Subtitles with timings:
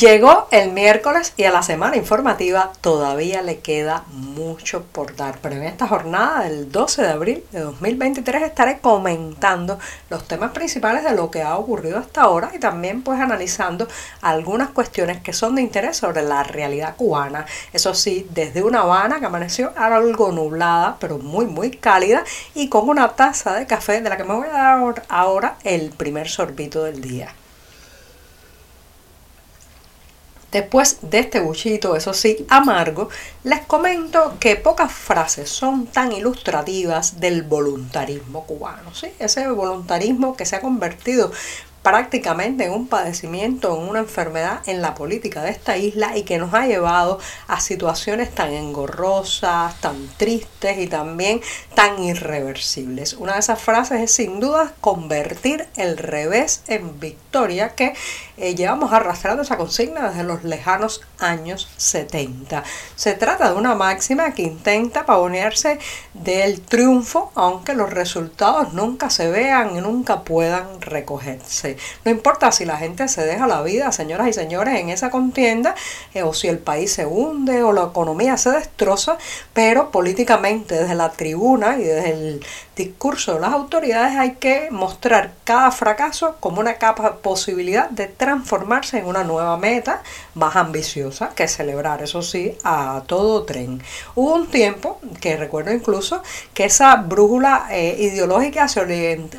[0.00, 5.56] Llegó el miércoles y a la semana informativa todavía le queda mucho por dar, pero
[5.56, 11.14] en esta jornada del 12 de abril de 2023 estaré comentando los temas principales de
[11.14, 13.88] lo que ha ocurrido hasta ahora y también pues analizando
[14.22, 17.44] algunas cuestiones que son de interés sobre la realidad cubana.
[17.74, 22.24] Eso sí, desde una Habana que amaneció algo nublada, pero muy muy cálida
[22.54, 25.90] y con una taza de café de la que me voy a dar ahora el
[25.90, 27.34] primer sorbito del día.
[30.52, 33.08] Después de este buchito, eso sí, amargo,
[33.44, 39.12] les comento que pocas frases son tan ilustrativas del voluntarismo cubano, ¿sí?
[39.20, 41.30] Ese voluntarismo que se ha convertido
[41.82, 46.38] prácticamente en un padecimiento, en una enfermedad en la política de esta isla y que
[46.38, 51.40] nos ha llevado a situaciones tan engorrosas, tan tristes y también
[51.74, 53.14] tan irreversibles.
[53.14, 57.94] Una de esas frases es sin duda convertir el revés en victoria que
[58.36, 62.62] eh, llevamos arrastrando esa consigna desde los lejanos años 70.
[62.96, 65.78] Se trata de una máxima que intenta pavonearse
[66.14, 71.69] del triunfo, aunque los resultados nunca se vean y nunca puedan recogerse.
[72.04, 75.74] No importa si la gente se deja la vida, señoras y señores, en esa contienda,
[76.14, 79.18] eh, o si el país se hunde o la economía se destroza,
[79.52, 82.44] pero políticamente desde la tribuna y desde el
[82.76, 88.98] discurso de las autoridades hay que mostrar cada fracaso como una capa posibilidad de transformarse
[88.98, 90.02] en una nueva meta
[90.34, 93.82] más ambiciosa que celebrar, eso sí, a todo tren.
[94.14, 96.22] Hubo un tiempo que recuerdo incluso
[96.54, 98.80] que esa brújula eh, ideológica se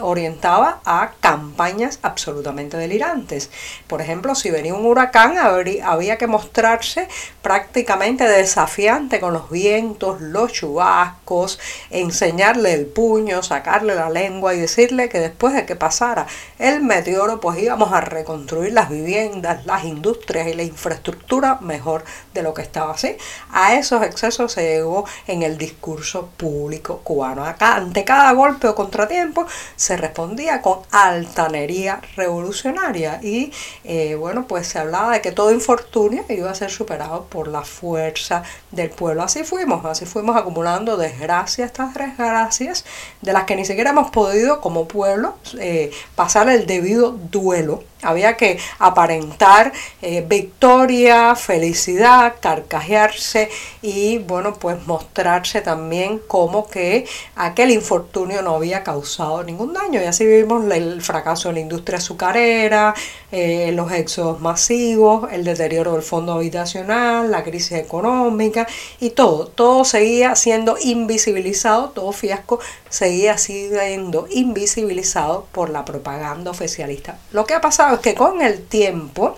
[0.00, 3.50] orientaba a campañas absolutamente delirantes.
[3.86, 7.08] Por ejemplo, si venía un huracán, había que mostrarse
[7.42, 11.58] prácticamente desafiante con los vientos, los chubascos,
[11.90, 16.26] enseñarle el puño, sacarle la lengua y decirle que después de que pasara
[16.58, 22.04] el meteoro, pues íbamos a reconstruir las viviendas, las industrias y la infraestructura mejor
[22.34, 23.16] de lo que estaba así.
[23.50, 27.44] A esos excesos se llegó en el discurso público cubano.
[27.44, 33.52] Acá, ante cada golpe o contratiempo, se respondía con altanería revolucionaria y
[33.84, 37.62] eh, bueno, pues se hablaba de que todo infortunio iba a ser superado por la
[37.62, 39.22] fuerza del pueblo.
[39.22, 42.84] Así fuimos, así fuimos acumulando desgracias tras desgracias
[43.20, 48.36] de las que ni siquiera hemos podido como pueblo eh, pasar el debido duelo había
[48.36, 49.72] que aparentar
[50.02, 53.50] eh, victoria, felicidad, carcajearse
[53.82, 57.06] y bueno, pues mostrarse también como que
[57.36, 60.00] aquel infortunio no había causado ningún daño.
[60.00, 62.94] Y así vimos el fracaso de la industria azucarera,
[63.32, 68.66] eh, los éxodos masivos, el deterioro del fondo habitacional, la crisis económica
[69.00, 69.46] y todo.
[69.46, 77.18] Todo seguía siendo invisibilizado, todo fiasco seguía siendo invisibilizado por la propaganda oficialista.
[77.32, 79.36] Lo que ha pasado es que con el tiempo,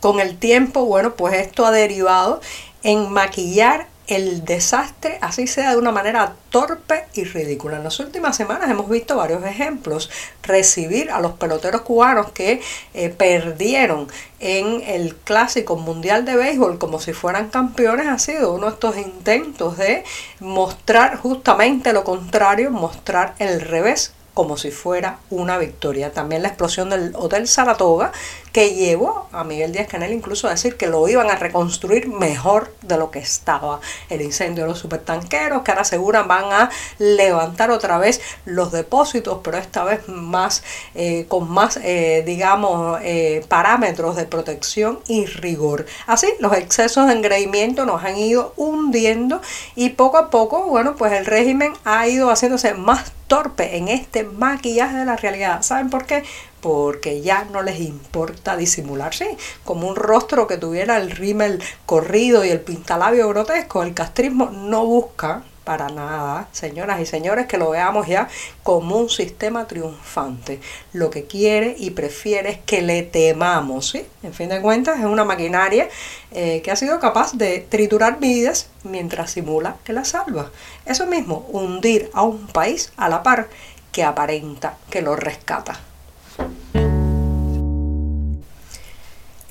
[0.00, 2.40] con el tiempo, bueno, pues esto ha derivado
[2.82, 7.78] en maquillar el desastre, así sea de una manera torpe y ridícula.
[7.78, 10.10] En las últimas semanas hemos visto varios ejemplos.
[10.42, 12.60] Recibir a los peloteros cubanos que
[12.92, 14.08] eh, perdieron
[14.40, 18.98] en el clásico mundial de béisbol como si fueran campeones ha sido uno de estos
[18.98, 20.04] intentos de
[20.40, 26.12] mostrar justamente lo contrario, mostrar el revés como si fuera una victoria.
[26.12, 28.12] También la explosión del Hotel Saratoga,
[28.52, 32.72] que llevó a Miguel Díaz Canel incluso a decir que lo iban a reconstruir mejor
[32.82, 33.80] de lo que estaba.
[34.10, 39.38] El incendio de los supertanqueros, que ahora aseguran van a levantar otra vez los depósitos,
[39.42, 40.62] pero esta vez más
[40.94, 45.86] eh, con más, eh, digamos, eh, parámetros de protección y rigor.
[46.06, 49.40] Así, los excesos de engreimiento nos han ido hundiendo
[49.74, 54.24] y poco a poco, bueno, pues el régimen ha ido haciéndose más torpe en este
[54.24, 55.62] maquillaje de la realidad.
[55.62, 56.24] ¿Saben por qué?
[56.60, 59.36] Porque ya no les importa disimularse.
[59.64, 64.84] Como un rostro que tuviera el rímel corrido y el pintalabio grotesco, el castrismo no
[64.86, 68.28] busca para nada, señoras y señores, que lo veamos ya
[68.62, 70.60] como un sistema triunfante.
[70.92, 74.06] Lo que quiere y prefiere es que le temamos, ¿sí?
[74.22, 75.88] En fin de cuentas, es una maquinaria
[76.32, 80.50] eh, que ha sido capaz de triturar vidas mientras simula que la salva.
[80.84, 83.48] Eso mismo, hundir a un país a la par
[83.90, 85.80] que aparenta que lo rescata.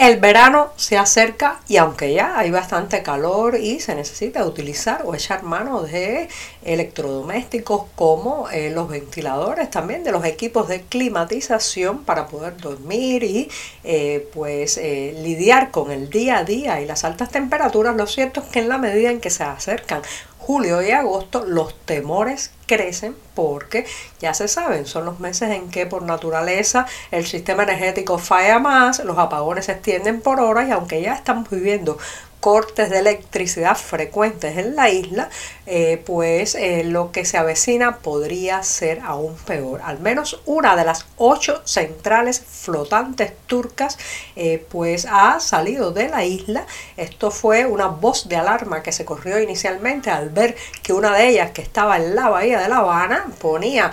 [0.03, 5.15] El verano se acerca y aunque ya hay bastante calor y se necesita utilizar o
[5.15, 6.27] echar mano de
[6.65, 13.49] electrodomésticos como eh, los ventiladores, también de los equipos de climatización para poder dormir y
[13.85, 18.41] eh, pues eh, lidiar con el día a día y las altas temperaturas, lo cierto
[18.41, 20.01] es que en la medida en que se acercan
[20.45, 23.85] julio y agosto los temores crecen porque
[24.19, 28.99] ya se saben, son los meses en que por naturaleza el sistema energético falla más,
[29.05, 31.97] los apagones se extienden por horas y aunque ya estamos viviendo
[32.43, 35.29] cortes de electricidad frecuentes en la isla,
[35.65, 39.79] eh, pues eh, lo que se avecina podría ser aún peor.
[39.81, 43.97] Al menos una de las ocho centrales flotantes turcas
[44.35, 46.65] eh, pues ha salido de la isla.
[46.97, 51.29] Esto fue una voz de alarma que se corrió inicialmente al ver que una de
[51.29, 53.89] ellas que estaba en la bahía de La Habana ponía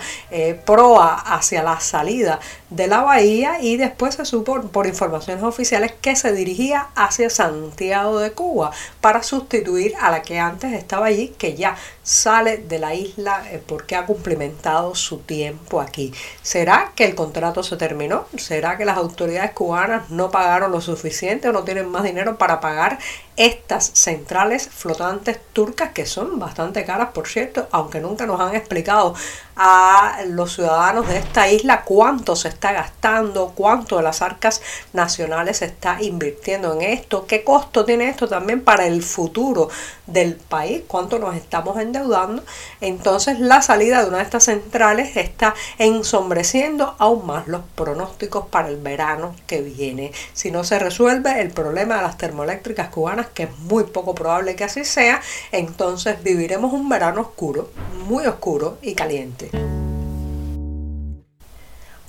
[0.65, 6.17] proa hacia la salida de la bahía y después se supo por informaciones oficiales que
[6.17, 8.71] se dirigía hacia Santiago de Cuba
[9.01, 13.61] para sustituir a la que antes estaba allí, que ya sale de la isla eh,
[13.63, 16.11] porque ha cumplimentado su tiempo aquí.
[16.41, 18.25] ¿Será que el contrato se terminó?
[18.37, 22.59] ¿Será que las autoridades cubanas no pagaron lo suficiente o no tienen más dinero para
[22.59, 22.97] pagar
[23.45, 29.15] estas centrales flotantes turcas que son bastante caras, por cierto, aunque nunca nos han explicado
[29.55, 34.61] a los ciudadanos de esta isla cuánto se está gastando, cuánto de las arcas
[34.93, 39.69] nacionales se está invirtiendo en esto, qué costo tiene esto también para el futuro
[40.07, 42.43] del país, cuánto nos estamos endeudando.
[42.79, 48.69] Entonces la salida de una de estas centrales está ensombreciendo aún más los pronósticos para
[48.69, 50.11] el verano que viene.
[50.33, 54.55] Si no se resuelve el problema de las termoeléctricas cubanas, que es muy poco probable
[54.55, 57.69] que así sea, entonces viviremos un verano oscuro,
[58.07, 59.70] muy oscuro y caliente.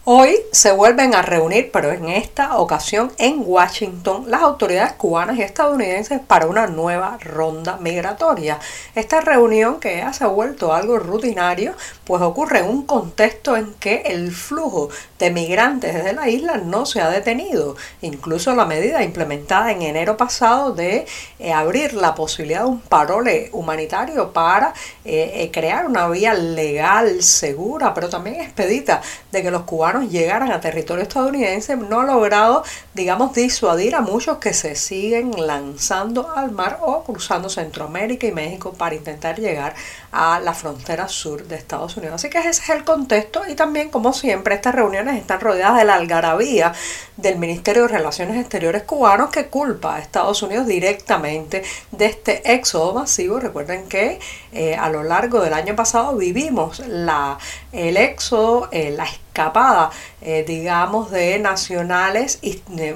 [0.04, 5.42] Hoy se vuelven a reunir, pero en esta ocasión en Washington, las autoridades cubanas y
[5.42, 8.58] estadounidenses para una nueva ronda migratoria.
[8.96, 13.74] Esta reunión, que ya se ha vuelto algo rutinario, pues ocurre en un contexto en
[13.74, 14.88] que el flujo
[15.20, 17.76] de migrantes desde la isla no se ha detenido.
[18.00, 21.06] Incluso la medida implementada en enero pasado de
[21.38, 24.74] eh, abrir la posibilidad de un parole humanitario para
[25.04, 29.00] eh, eh, crear una vía legal, segura, pero también expedita
[29.30, 34.38] de que los cubanos llegaran a territorio estadounidense no ha logrado, digamos, disuadir a muchos
[34.38, 39.74] que se siguen lanzando al mar o cruzando Centroamérica y México para intentar llegar
[40.12, 42.16] a la frontera sur de Estados Unidos.
[42.16, 45.84] Así que ese es el contexto y también, como siempre, estas reuniones están rodeadas de
[45.84, 46.72] la algarabía
[47.16, 52.92] del Ministerio de Relaciones Exteriores cubano que culpa a Estados Unidos directamente de este éxodo
[52.92, 53.40] masivo.
[53.40, 54.20] Recuerden que
[54.52, 57.38] eh, a lo largo del año pasado vivimos la,
[57.72, 59.90] el éxodo, eh, la escapada,
[60.24, 62.38] eh, digamos, de nacionales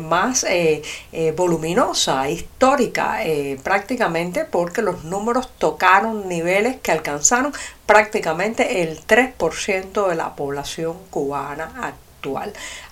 [0.01, 0.83] más eh,
[1.13, 3.19] eh, voluminosa, histórica,
[3.63, 7.53] prácticamente porque los números tocaron niveles que alcanzaron
[7.85, 12.06] prácticamente el 3% de la población cubana actual.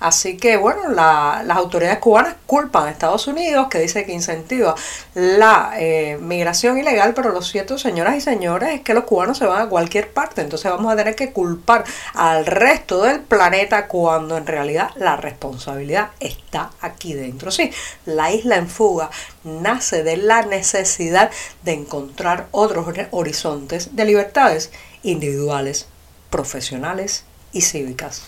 [0.00, 4.74] Así que bueno, las autoridades cubanas culpan a Estados Unidos, que dice que incentiva
[5.14, 9.46] la eh, migración ilegal, pero lo cierto, señoras y señores, es que los cubanos se
[9.46, 11.84] van a cualquier parte, entonces vamos a tener que culpar
[12.14, 17.50] al resto del planeta cuando en realidad la responsabilidad está aquí dentro.
[17.50, 17.70] Sí,
[18.06, 19.10] la isla en fuga
[19.42, 21.30] nace de la necesidad
[21.62, 24.70] de encontrar otros horizontes de libertades
[25.02, 25.86] individuales,
[26.30, 28.22] profesionales y cívicas.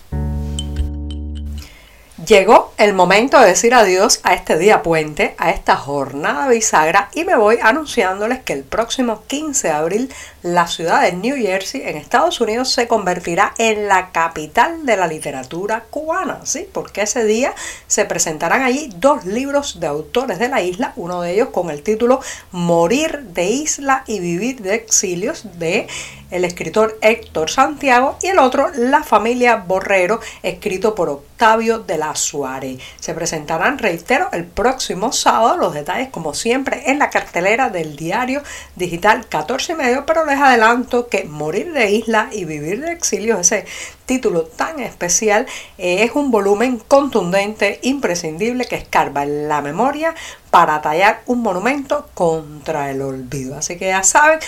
[2.26, 7.24] Llegó el momento de decir adiós a este día puente, a esta jornada bisagra y
[7.24, 11.96] me voy anunciándoles que el próximo 15 de abril la ciudad de New Jersey en
[11.96, 16.68] Estados Unidos se convertirá en la capital de la literatura cubana, ¿sí?
[16.72, 17.54] Porque ese día
[17.86, 21.82] se presentarán allí dos libros de autores de la isla, uno de ellos con el
[21.82, 25.86] título Morir de isla y vivir de exilios de
[26.30, 32.80] el escritor Héctor Santiago y el otro La familia Borrero, escrito por De la Suárez.
[32.98, 38.42] Se presentarán, reitero, el próximo sábado, los detalles como siempre en la cartelera del diario
[38.74, 43.38] digital 14 y medio, pero les adelanto que Morir de isla y vivir de exilio,
[43.38, 43.66] ese
[44.06, 50.14] título tan especial, eh, es un volumen contundente, imprescindible, que escarba en la memoria
[50.50, 53.58] para tallar un monumento contra el olvido.
[53.58, 54.38] Así que ya saben,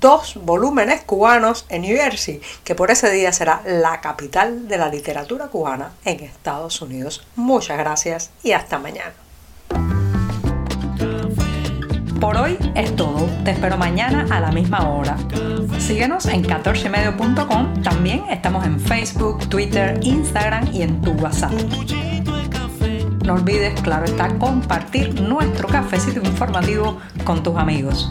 [0.00, 4.88] dos volúmenes cubanos en New Jersey, que por ese día será la capital de la
[4.88, 7.26] literatura cubana en Estados Unidos.
[7.36, 9.14] Muchas gracias y hasta mañana.
[12.20, 13.28] Por hoy es todo.
[13.44, 15.16] Te espero mañana a la misma hora.
[15.78, 17.82] Síguenos en 14medio.com.
[17.82, 21.52] También estamos en Facebook, Twitter, Instagram y en tu WhatsApp.
[23.24, 28.10] no olvides, claro está, compartir nuestro cafecito informativo con tus amigos.